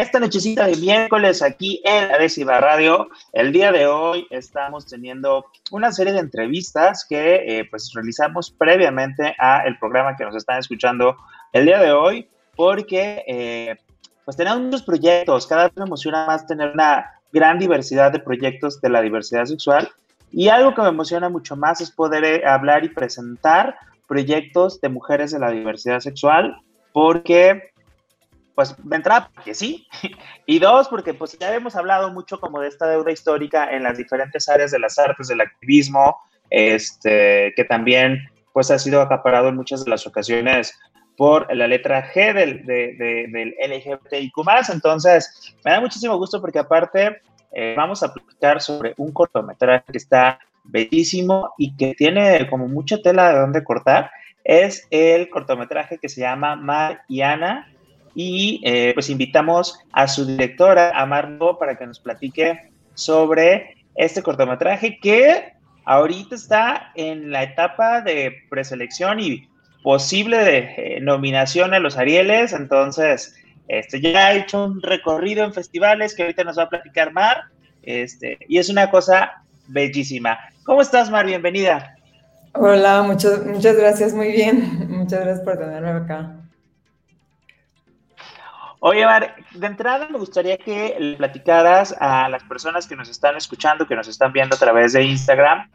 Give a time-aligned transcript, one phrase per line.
[0.00, 3.08] esta nochecita de miércoles aquí en la décima radio.
[3.32, 9.34] El día de hoy estamos teniendo una serie de entrevistas que eh, pues realizamos previamente
[9.38, 11.16] a el programa que nos están escuchando
[11.52, 13.76] el día de hoy porque eh,
[14.24, 15.46] pues tenemos muchos proyectos.
[15.46, 19.90] Cada vez me emociona más tener una gran diversidad de proyectos de la diversidad sexual
[20.30, 23.76] y algo que me emociona mucho más es poder eh, hablar y presentar
[24.08, 26.56] proyectos de mujeres de la diversidad sexual,
[26.92, 27.71] porque,
[28.54, 29.86] pues, de entrada, porque sí,
[30.46, 33.98] y dos, porque pues ya hemos hablado mucho como de esta deuda histórica en las
[33.98, 36.16] diferentes áreas de las artes, del activismo,
[36.50, 38.18] este, que también,
[38.52, 40.78] pues, ha sido acaparado en muchas de las ocasiones
[41.16, 44.32] por la letra G del, de, de, del LGBTIQ+.
[44.72, 47.20] Entonces, me da muchísimo gusto porque aparte
[47.52, 53.00] eh, vamos a platicar sobre un cortometraje que está bellísimo y que tiene como mucha
[53.02, 54.10] tela de donde cortar,
[54.44, 57.71] es el cortometraje que se llama Mar y Ana.
[58.14, 64.22] Y eh, pues invitamos a su directora, a Margot, para que nos platique sobre este
[64.22, 65.52] cortometraje que
[65.84, 69.48] ahorita está en la etapa de preselección y
[69.82, 72.52] posible de eh, nominación a los Arieles.
[72.52, 73.34] Entonces,
[73.68, 77.44] este, ya ha hecho un recorrido en festivales que ahorita nos va a platicar Mar.
[77.82, 80.38] Este, y es una cosa bellísima.
[80.64, 81.26] ¿Cómo estás, Mar?
[81.26, 81.96] Bienvenida.
[82.54, 84.86] Hola, muchas, muchas gracias, muy bien.
[84.90, 86.41] Muchas gracias por tenerme acá.
[88.84, 93.36] Oye, Mar, de entrada me gustaría que le platicaras a las personas que nos están
[93.36, 95.70] escuchando, que nos están viendo a través de Instagram,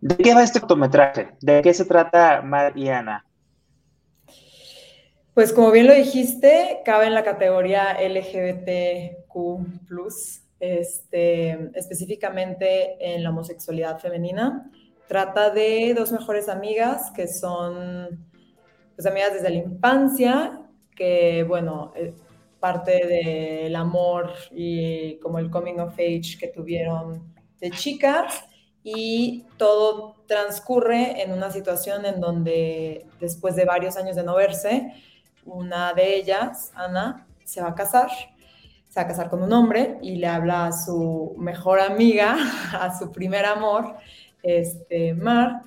[0.00, 1.30] ¿de qué va este cortometraje?
[1.40, 3.26] ¿De qué se trata Mar y Ana?
[5.34, 9.34] Pues como bien lo dijiste, cabe en la categoría LGBTQ
[10.60, 14.70] este, específicamente en la homosexualidad femenina.
[15.08, 18.24] Trata de dos mejores amigas que son
[18.94, 20.61] pues, amigas desde la infancia,
[21.02, 22.14] que, bueno, eh,
[22.60, 28.44] parte del amor y como el coming of age que tuvieron de chicas
[28.84, 34.92] y todo transcurre en una situación en donde después de varios años de no verse,
[35.44, 38.08] una de ellas, Ana, se va a casar
[38.88, 42.36] se va a casar con un hombre y le habla a su mejor amiga,
[42.78, 43.96] a su primer amor,
[44.42, 45.62] este, Mar,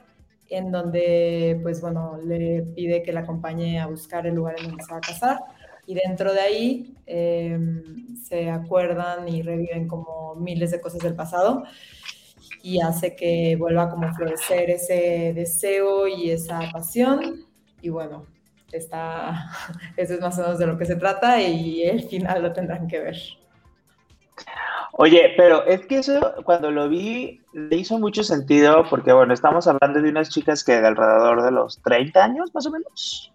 [0.50, 4.84] en donde, pues bueno, le pide que la acompañe a buscar el lugar en donde
[4.84, 5.40] se va a casar.
[5.88, 11.64] Y dentro de ahí em, se acuerdan y reviven como miles de cosas del pasado
[12.64, 17.46] y hace que vuelva como a florecer ese deseo y esa pasión.
[17.82, 18.26] Y bueno,
[18.72, 19.52] está,
[19.98, 22.88] eso es más o menos de lo que se trata y el final lo tendrán
[22.88, 23.18] que ver.
[24.98, 29.68] Oye, pero es que eso cuando lo vi le hizo mucho sentido porque, bueno, estamos
[29.68, 33.32] hablando de unas chicas que de alrededor de los 30 años, más o menos.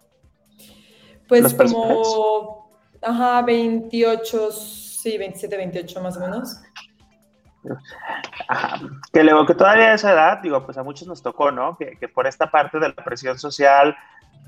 [1.27, 2.67] Pues como,
[3.01, 6.61] ajá, 28, sí, 27, 28 más o menos.
[8.47, 8.81] Ajá.
[9.13, 11.77] Que luego que todavía a esa edad, digo, pues a muchos nos tocó, ¿no?
[11.77, 13.95] Que, que por esta parte de la presión social,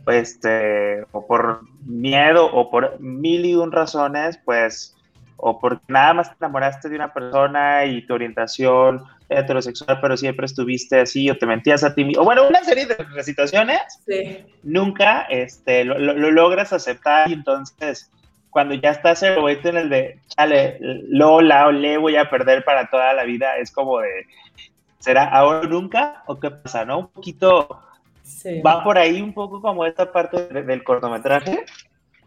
[0.07, 4.95] este, o por miedo o por mil y un razones, pues,
[5.45, 10.45] o porque nada más te enamoraste de una persona y tu orientación heterosexual, pero siempre
[10.45, 13.81] estuviste así o te mentías a ti mismo, o bueno, una serie de situaciones,
[14.63, 18.09] nunca este, lo, logras aceptar y entonces
[18.49, 19.35] cuando ya estás en
[19.77, 23.99] el de, chale, Lola o le voy a perder para toda la vida, es como
[23.99, 24.27] de,
[24.99, 26.23] ¿será ahora o nunca?
[26.27, 26.99] ¿O qué pasa, no?
[26.99, 27.67] Un poquito
[28.65, 31.65] ¿Va por ahí un poco como esta parte del cortometraje?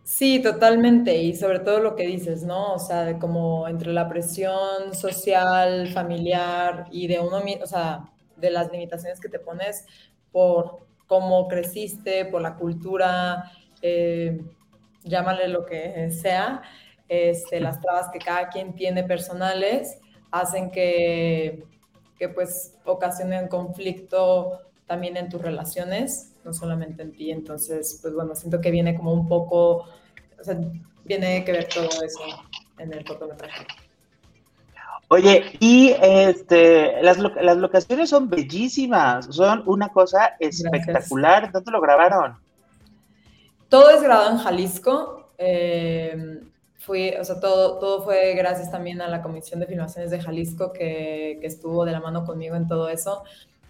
[0.07, 1.17] Sí, totalmente.
[1.21, 2.75] Y sobre todo lo que dices, ¿no?
[2.75, 8.05] O sea, de como entre la presión social, familiar y de uno o sea,
[8.37, 9.85] de las limitaciones que te pones
[10.31, 13.51] por cómo creciste, por la cultura,
[13.83, 14.41] eh,
[15.03, 16.63] llámale lo que sea,
[17.09, 19.99] este, las trabas que cada quien tiene personales
[20.31, 21.65] hacen que,
[22.17, 27.31] que pues ocasionen conflicto también en tus relaciones, no solamente en ti.
[27.31, 29.89] Entonces, pues bueno, siento que viene como un poco,
[30.41, 30.59] o sea,
[31.05, 32.21] viene que ver todo eso
[32.79, 33.67] en el cortometraje.
[35.09, 41.53] Oye, y este, las, las locaciones son bellísimas, son una cosa espectacular.
[41.53, 42.37] ¿Dónde lo grabaron?
[43.69, 45.31] Todo es grabado en Jalisco.
[45.39, 46.41] Eh,
[46.79, 50.73] fui, o sea, todo, todo fue gracias también a la Comisión de Filmaciones de Jalisco
[50.73, 53.23] que, que estuvo de la mano conmigo en todo eso.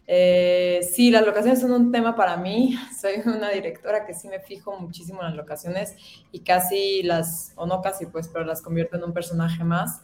[0.09, 2.77] Eh, sí, las locaciones son un tema para mí.
[3.01, 5.97] Soy una directora que sí me fijo muchísimo en las locaciones
[6.33, 10.03] y casi las, o no casi pues, pero las convierto en un personaje más.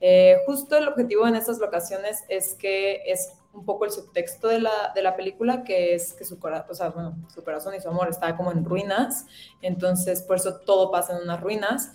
[0.00, 4.60] Eh, justo el objetivo en estas locaciones es que es un poco el subtexto de
[4.60, 7.88] la, de la película, que es que su, o sea, bueno, su corazón y su
[7.88, 9.26] amor está como en ruinas,
[9.62, 11.92] entonces por eso todo pasa en unas ruinas.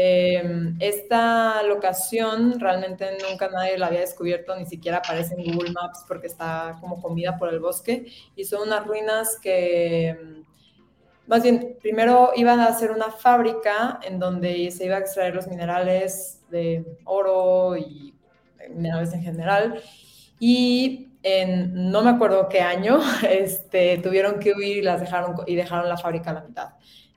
[0.00, 6.04] Em, esta locación realmente nunca nadie la había descubierto, ni siquiera aparece en Google Maps
[6.06, 8.06] porque está como comida por el bosque
[8.36, 10.44] y son unas ruinas que, em,
[11.26, 15.48] más bien, primero iban a hacer una fábrica en donde se iba a extraer los
[15.48, 18.14] minerales de oro y
[18.70, 19.82] minerales en general
[20.38, 25.56] y en no me acuerdo qué año este, tuvieron que huir y las dejaron y
[25.56, 26.68] dejaron la fábrica a la mitad.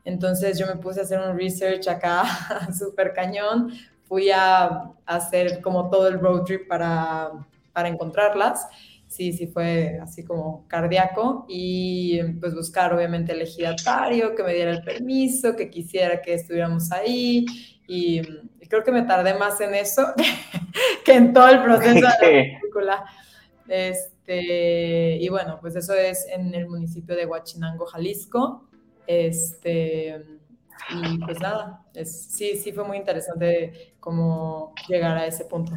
[0.04, 2.24] Entonces yo me puse a hacer un research acá
[2.78, 3.72] súper cañón,
[4.04, 7.32] fui a, hacer como todo el road trip para,
[7.74, 8.68] para encontrarlas.
[9.08, 14.72] Sí, sí fue así como cardíaco y pues buscar obviamente el ejidatario que me diera
[14.72, 17.46] el permiso, que quisiera que estuviéramos ahí
[17.88, 18.22] y,
[18.70, 20.14] creo que me tardé más en eso
[21.04, 23.06] que en todo el proceso de la película.
[23.68, 28.70] Este, y bueno, pues eso es en el municipio de Huachinango, Jalisco.
[29.12, 30.24] Este,
[30.90, 35.74] y pues nada, sí, sí fue muy interesante cómo llegar a ese punto.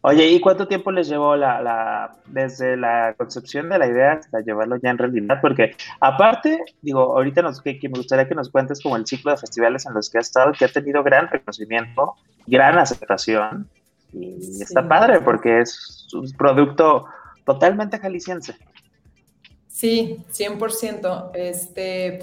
[0.00, 4.76] Oye, ¿y cuánto tiempo les llevó la, desde la concepción de la idea hasta llevarlo
[4.76, 5.38] ya en realidad?
[5.40, 9.36] Porque aparte, digo, ahorita nos, que, me gustaría que nos cuentes como el ciclo de
[9.36, 12.14] festivales en los que ha estado, que ha tenido gran reconocimiento,
[12.46, 13.68] gran aceptación,
[14.12, 17.06] y está padre porque es un producto
[17.44, 18.56] totalmente jalisciense.
[19.76, 21.32] Sí, 100%.
[21.34, 22.20] Este,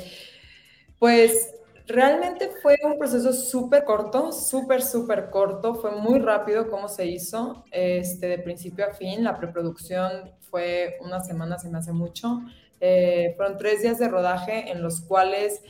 [0.97, 1.53] pues
[1.85, 5.75] realmente fue un proceso súper corto, súper, súper corto.
[5.75, 9.23] Fue muy rápido cómo se hizo, este, de principio a fin.
[9.23, 12.41] La preproducción fue una semana, se me hace mucho.
[12.81, 15.61] Eh, fueron tres días de rodaje en los cuales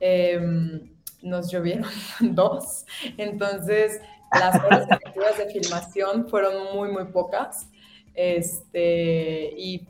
[0.00, 0.90] em,
[1.20, 1.90] nos llovieron
[2.20, 2.86] dos.
[3.18, 4.00] Entonces,
[4.32, 7.68] las horas efectivas de filmación fueron muy, muy pocas.
[8.14, 9.86] Este, y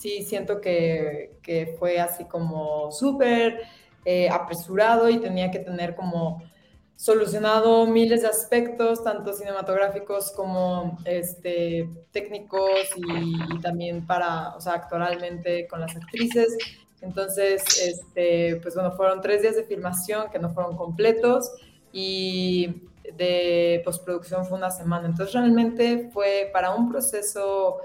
[0.00, 3.60] sí siento que, que fue así como súper
[4.06, 6.42] eh, apresurado y tenía que tener como
[6.96, 15.66] solucionado miles de aspectos, tanto cinematográficos como este, técnicos y, también para, o sea, actoralmente
[15.66, 16.56] con las actrices.
[17.02, 21.50] Entonces, este, pues bueno, fueron tres días de filmación que no fueron completos
[21.92, 22.82] y
[23.16, 25.08] de postproducción fue una semana.
[25.08, 27.80] Entonces, realmente fue para un proceso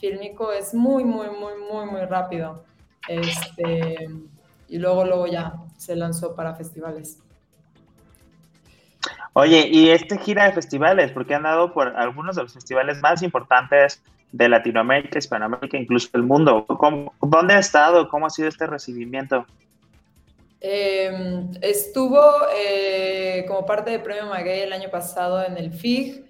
[0.00, 2.64] fílmico es muy, muy, muy, muy, muy rápido.
[3.08, 4.08] Este,
[4.68, 7.22] y luego, luego ya se lanzó para festivales.
[9.32, 13.22] Oye, y este gira de festivales, porque han dado por algunos de los festivales más
[13.22, 14.02] importantes
[14.32, 16.66] de Latinoamérica, Hispanoamérica, incluso el mundo.
[17.20, 18.08] ¿Dónde ha estado?
[18.08, 19.46] ¿Cómo ha sido este recibimiento?
[20.60, 22.20] Em, estuvo
[22.54, 26.29] eh, como parte de Premio Maguey el año pasado en el FIG.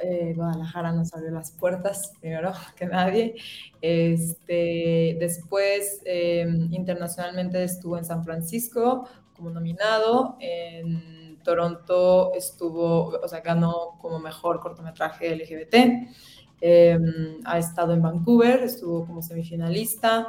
[0.00, 3.34] Eh, Guadalajara nos abrió las puertas primero que nadie.
[3.80, 10.36] Este, después, em, internacionalmente estuvo en San Francisco como nominado.
[10.40, 16.08] En Toronto estuvo, o sea, ganó como mejor cortometraje LGBT.
[16.60, 20.28] Em, ha estado en Vancouver, estuvo como semifinalista.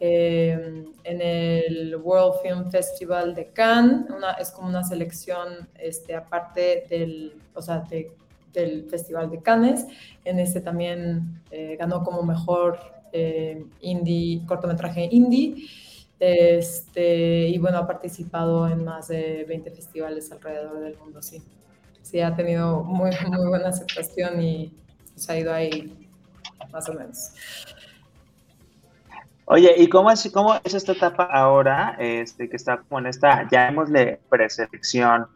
[0.00, 6.86] Em, en el World Film Festival de Cannes, una, es como una selección este, aparte
[6.88, 8.12] del, o sea, de
[8.52, 9.86] del Festival de Cannes.
[10.24, 12.78] En este también eh, ganó como mejor
[13.12, 15.66] eh, indie, cortometraje indie.
[16.20, 21.42] Este, y bueno, ha participado en más de 20 festivales alrededor del mundo, sí.
[22.02, 24.72] Sí, ha tenido muy, muy buena aceptación y
[25.14, 26.08] se ha ido ahí
[26.72, 27.32] más o menos.
[29.44, 33.48] Oye, ¿y cómo es, cómo es esta etapa ahora, este, que está como en esta,
[33.50, 35.26] llamémosle preselección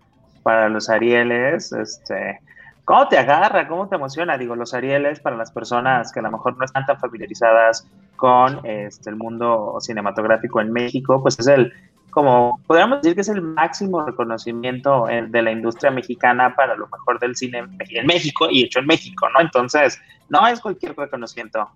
[0.42, 2.40] para los Arieles, este,
[2.84, 3.68] ¿Cómo te agarra?
[3.68, 4.36] ¿Cómo te emociona?
[4.36, 7.86] Digo, los Arieles para las personas que a lo mejor no están tan familiarizadas
[8.16, 11.72] con este, el mundo cinematográfico en México, pues es el,
[12.10, 17.20] como podríamos decir que es el máximo reconocimiento de la industria mexicana para lo mejor
[17.20, 19.40] del cine en México y hecho en México, ¿no?
[19.40, 21.70] Entonces, no es cualquier reconocimiento.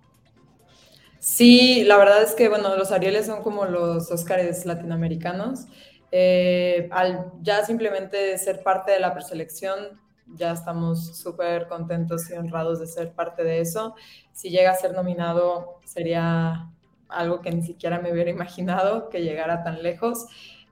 [1.19, 5.67] Sí, la verdad es que, bueno, los Arieles son como los Óscares latinoamericanos.
[6.11, 9.99] Eh, al ya simplemente ser parte de la preselección,
[10.35, 13.95] ya estamos súper contentos y honrados de ser parte de eso.
[14.33, 16.69] Si llega a ser nominado, sería
[17.09, 20.27] algo que ni siquiera me hubiera imaginado que llegara tan lejos.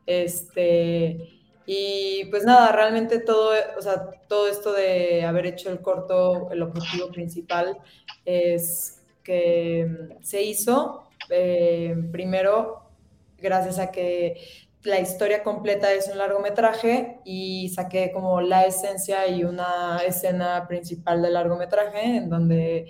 [0.06, 6.50] Este, Y pues nada, realmente todo, o sea, todo esto de haber hecho el corto,
[6.52, 7.78] el objetivo principal
[8.24, 12.84] es que se hizo eh, primero
[13.40, 14.38] gracias a que
[14.86, 21.22] la historia completa es un largometraje y saqué como la esencia y una escena principal
[21.22, 22.88] del largometraje en donde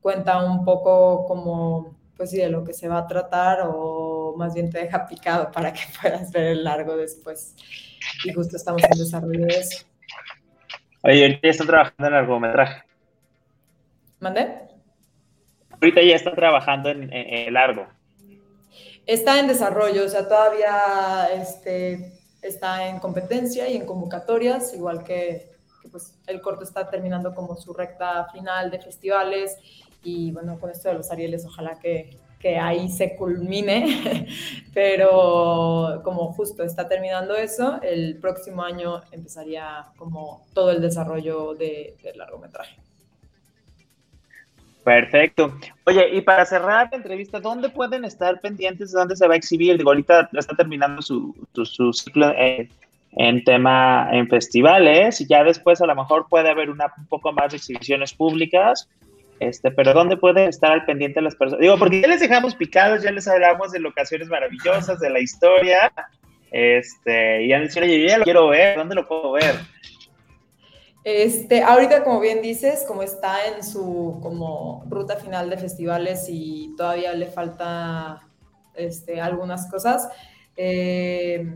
[0.00, 4.54] cuenta un poco como pues sí de lo que se va a tratar o más
[4.54, 7.54] bien te deja picado para que puedas ver el largo después
[8.24, 9.86] y justo estamos en desarrollo de eso.
[11.02, 12.82] Oye, ahorita ya está trabajando en largometraje.
[14.20, 14.48] ¿Mandé?
[15.70, 17.86] Ahorita ya está trabajando en, en largo.
[19.06, 25.52] Está en desarrollo, o sea, todavía este, está en competencia y en convocatorias, igual que,
[25.90, 29.56] pues, el corto está terminando como su recta final de festivales
[30.02, 34.28] y bueno, con esto de los Arieles, ojalá que, que ahí se culmine,
[34.74, 41.96] pero como justo está terminando eso, el próximo año empezaría como todo el desarrollo de,
[42.02, 42.85] del largometraje.
[44.86, 45.52] Perfecto.
[45.82, 48.92] Oye, y para cerrar la entrevista, ¿dónde pueden estar pendientes?
[48.92, 49.76] ¿Dónde se va a exhibir?
[49.76, 55.86] Digo, ahorita está terminando su, su, ciclo en tema en festivales y ya después a
[55.86, 58.88] lo mejor puede haber una, un poco más de exhibiciones públicas.
[59.40, 61.62] Este, pero ¿dónde pueden estar al pendiente las personas?
[61.62, 65.92] Digo, porque ya les dejamos picados, ya les hablamos de locaciones maravillosas, de la historia.
[66.52, 69.56] Este, y ya les oye, yo ya lo quiero ver, ¿dónde lo puedo ver?
[71.08, 76.74] Este, ahorita, como bien dices, como está en su como ruta final de festivales y
[76.76, 78.26] todavía le falta
[78.74, 80.08] este, algunas cosas,
[80.56, 81.54] eh,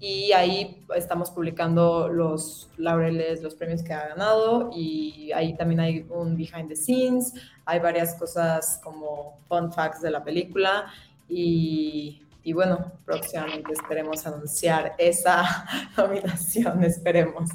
[0.03, 6.05] y ahí estamos publicando los laureles, los premios que ha ganado y ahí también hay
[6.09, 7.33] un behind the scenes,
[7.63, 10.87] hay varias cosas como fun facts de la película
[11.29, 15.65] y, y bueno, próximamente esperemos anunciar esa
[15.97, 17.49] nominación, esperemos.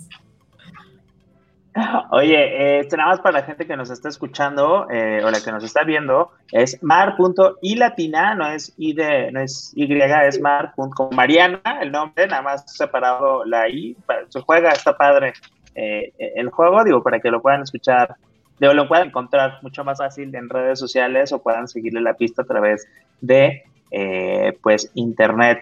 [2.11, 5.53] Oye, este, nada más para la gente que nos está escuchando eh, o la que
[5.53, 10.73] nos está viendo, es mar.ilatina, no es I de, no es Y, es mar.
[11.13, 13.97] Mariana, el nombre, nada más separado la I,
[14.29, 15.33] se juega, está padre
[15.75, 18.17] eh, el juego, digo, para que lo puedan escuchar,
[18.59, 22.43] digo, lo puedan encontrar mucho más fácil en redes sociales o puedan seguirle la pista
[22.43, 22.87] a través
[23.21, 25.61] de, eh, pues, internet.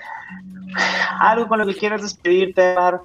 [1.21, 3.01] ¿Algo con lo que quieras despedirte, Mar?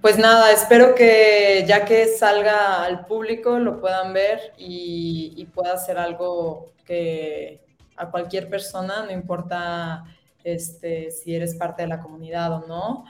[0.00, 5.98] Pues nada, espero que ya que salga al público lo puedan ver y, pueda ser
[5.98, 7.60] algo que
[7.96, 10.04] a cualquier persona, no importa
[10.42, 13.04] este, si eres parte de la comunidad o no,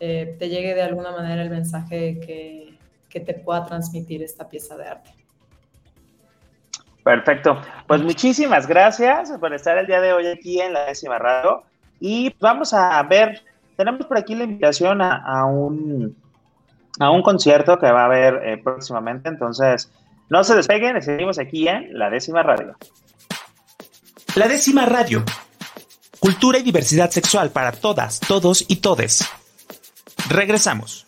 [0.00, 2.76] eh, te llegue de alguna manera el mensaje que,
[3.08, 5.14] que te pueda transmitir esta pieza de arte.
[7.02, 7.58] Perfecto.
[7.86, 11.62] Pues muchísimas gracias por estar el día de hoy aquí en la décima radio.
[12.00, 13.42] Y vamos a ver,
[13.76, 16.23] tenemos por aquí la invitación a un
[16.98, 19.28] a un concierto que va a haber eh, próximamente.
[19.28, 19.90] Entonces,
[20.28, 22.76] no se despeguen, seguimos aquí en La Décima Radio.
[24.36, 25.24] La Décima Radio.
[26.18, 29.28] Cultura y diversidad sexual para todas, todos y todes.
[30.28, 31.06] Regresamos.